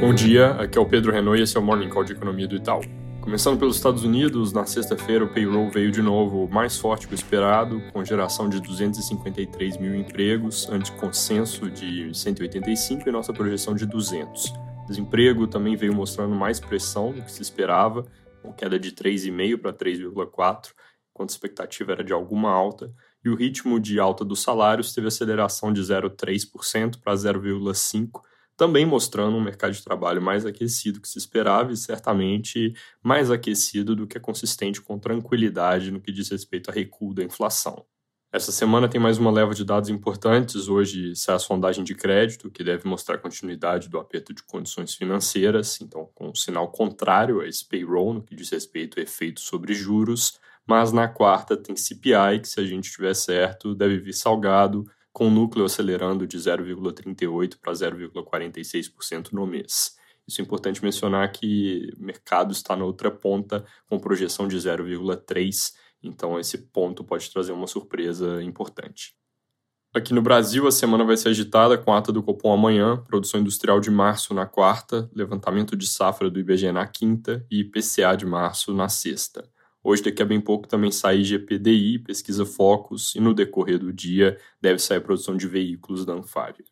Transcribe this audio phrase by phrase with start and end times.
[0.00, 2.48] Bom dia, aqui é o Pedro Renault e esse é o Morning Call de Economia
[2.48, 2.80] do Itaú.
[3.20, 7.14] Começando pelos Estados Unidos, na sexta-feira o payroll veio de novo mais forte que o
[7.14, 13.84] esperado, com geração de 253 mil empregos, ante consenso de 185 e nossa projeção de
[13.84, 14.54] 200.
[14.88, 18.06] Desemprego também veio mostrando mais pressão do que se esperava,
[18.42, 20.70] com queda de 3,5 para 3,4,
[21.12, 22.90] enquanto a expectativa era de alguma alta,
[23.22, 28.29] e o ritmo de alta dos salários teve aceleração de 0,3% para 0,5%,
[28.60, 33.96] também mostrando um mercado de trabalho mais aquecido que se esperava e certamente mais aquecido
[33.96, 37.86] do que é consistente com tranquilidade no que diz respeito a recuo da inflação.
[38.30, 40.68] Essa semana tem mais uma leva de dados importantes.
[40.68, 45.80] Hoje sai a sondagem de crédito, que deve mostrar continuidade do aperto de condições financeiras,
[45.80, 49.72] então com um sinal contrário a esse payroll no que diz respeito a efeito sobre
[49.72, 50.38] juros.
[50.66, 55.28] Mas na quarta tem CPI, que se a gente tiver certo, deve vir salgado, com
[55.28, 59.96] o núcleo acelerando de 0,38% para 0,46% no mês.
[60.26, 65.72] Isso é importante mencionar que o mercado está na outra ponta, com projeção de 0,3%,
[66.02, 69.14] então esse ponto pode trazer uma surpresa importante.
[69.92, 73.40] Aqui no Brasil, a semana vai ser agitada com a ata do Copom amanhã, produção
[73.40, 78.24] industrial de março na quarta, levantamento de safra do IBGE na quinta e IPCA de
[78.24, 79.50] março na sexta.
[79.82, 84.38] Hoje, daqui a bem pouco, também sai GPDI, pesquisa Focus, e no decorrer do dia
[84.60, 86.64] deve sair a produção de veículos da Anfávia.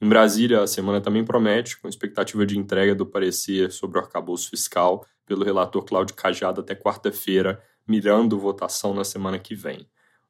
[0.00, 4.50] Em Brasília, a semana também promete, com expectativa de entrega do parecer sobre o arcabouço
[4.50, 9.80] fiscal pelo relator Cláudio Cajado até quarta-feira, mirando votação na semana que vem.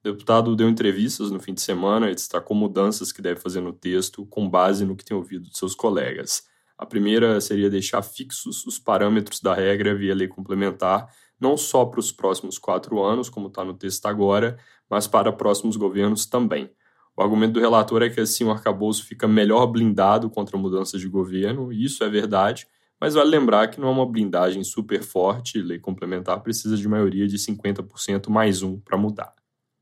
[0.00, 3.72] O deputado deu entrevistas no fim de semana e destacou mudanças que deve fazer no
[3.72, 6.44] texto com base no que tem ouvido de seus colegas.
[6.76, 11.08] A primeira seria deixar fixos os parâmetros da regra via lei complementar
[11.40, 15.76] não só para os próximos quatro anos, como está no texto agora, mas para próximos
[15.76, 16.70] governos também.
[17.16, 21.08] O argumento do relator é que assim o arcabouço fica melhor blindado contra mudanças de
[21.08, 22.66] governo, e isso é verdade,
[23.00, 27.28] mas vale lembrar que não é uma blindagem super forte, lei complementar precisa de maioria
[27.28, 29.34] de 50% mais um para mudar.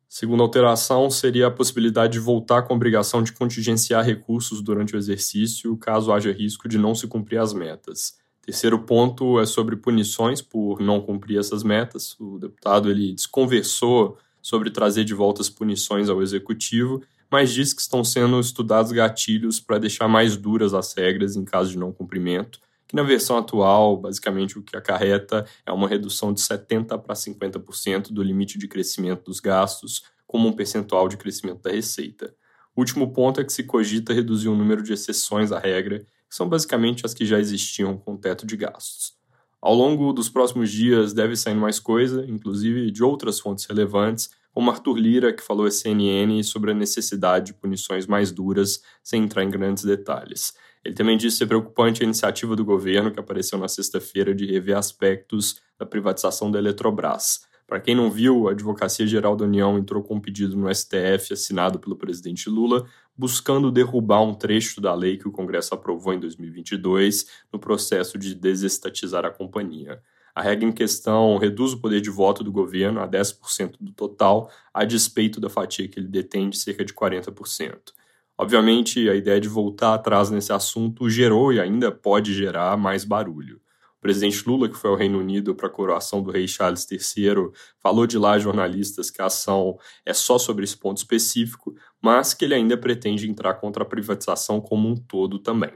[0.09, 4.99] Segunda alteração seria a possibilidade de voltar com a obrigação de contingenciar recursos durante o
[4.99, 8.22] exercício, caso haja risco de não se cumprir as metas.
[8.53, 12.15] Terceiro ponto é sobre punições por não cumprir essas metas.
[12.21, 17.81] O deputado ele desconversou sobre trazer de volta as punições ao executivo, mas diz que
[17.81, 22.61] estão sendo estudados gatilhos para deixar mais duras as regras em caso de não cumprimento,
[22.87, 28.13] que na versão atual, basicamente o que acarreta é uma redução de 70 para 50%
[28.13, 32.35] do limite de crescimento dos gastos, como um percentual de crescimento da receita.
[32.77, 36.37] O último ponto é que se cogita reduzir o número de exceções à regra que
[36.37, 39.13] são basicamente as que já existiam com o teto de gastos.
[39.61, 44.71] Ao longo dos próximos dias deve sair mais coisa, inclusive de outras fontes relevantes, como
[44.71, 49.45] Arthur Lira, que falou à CNN sobre a necessidade de punições mais duras, sem entrar
[49.45, 50.55] em grandes detalhes.
[50.83, 54.79] Ele também disse ser preocupante a iniciativa do governo, que apareceu na sexta-feira, de rever
[54.79, 57.41] aspectos da privatização da Eletrobras.
[57.67, 61.33] Para quem não viu, a Advocacia Geral da União entrou com um pedido no STF
[61.33, 62.87] assinado pelo presidente Lula,
[63.17, 68.35] buscando derrubar um trecho da lei que o Congresso aprovou em 2022 no processo de
[68.35, 70.01] desestatizar a companhia.
[70.35, 74.51] A regra em questão reduz o poder de voto do governo a 10% do total,
[74.73, 77.93] a despeito da fatia que ele detém de cerca de 40%.
[78.37, 83.62] Obviamente, a ideia de voltar atrás nesse assunto gerou e ainda pode gerar mais barulho
[84.03, 88.05] presidente Lula, que foi ao Reino Unido para a coroação do rei Charles III, falou
[88.05, 92.45] de lá a jornalistas que a ação é só sobre esse ponto específico, mas que
[92.45, 95.73] ele ainda pretende entrar contra a privatização como um todo também.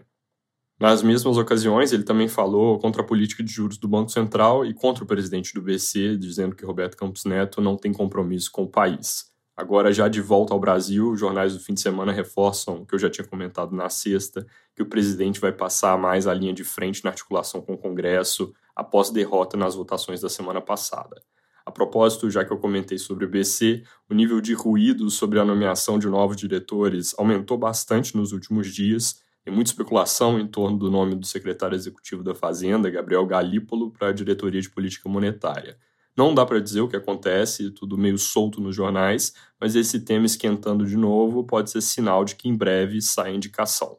[0.78, 4.74] Nas mesmas ocasiões, ele também falou contra a política de juros do Banco Central e
[4.74, 8.68] contra o presidente do BC, dizendo que Roberto Campos Neto não tem compromisso com o
[8.68, 9.35] país.
[9.56, 12.98] Agora, já de volta ao Brasil, jornais do fim de semana reforçam o que eu
[12.98, 17.02] já tinha comentado na sexta, que o presidente vai passar mais a linha de frente
[17.02, 21.22] na articulação com o Congresso após derrota nas votações da semana passada.
[21.64, 25.44] A propósito, já que eu comentei sobre o BC, o nível de ruído sobre a
[25.44, 29.22] nomeação de novos diretores aumentou bastante nos últimos dias.
[29.42, 34.08] Tem muita especulação em torno do nome do secretário executivo da Fazenda, Gabriel Galípolo, para
[34.08, 35.78] a diretoria de política monetária.
[36.16, 40.24] Não dá para dizer o que acontece, tudo meio solto nos jornais, mas esse tema
[40.24, 43.98] esquentando de novo pode ser sinal de que em breve sai indicação.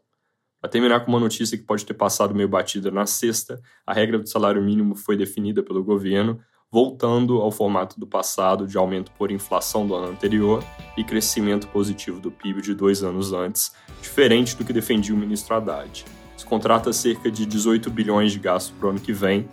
[0.59, 4.17] Para terminar com uma notícia que pode ter passado meio batida na sexta, a regra
[4.17, 6.39] do salário mínimo foi definida pelo governo,
[6.71, 10.63] voltando ao formato do passado de aumento por inflação do ano anterior
[10.97, 13.71] e crescimento positivo do PIB de dois anos antes,
[14.01, 16.03] diferente do que defendia o ministro Haddad.
[16.35, 19.47] Isso contrata cerca de 18 bilhões de gastos para o ano que vem,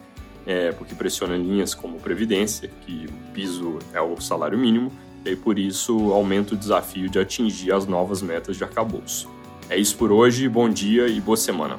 [0.47, 4.93] é, porque pressiona linhas como Previdência, que o piso é o salário mínimo,
[5.25, 9.29] e por isso aumenta o desafio de atingir as novas metas de arcabouço.
[9.71, 11.79] É isso por hoje, bom dia e boa semana.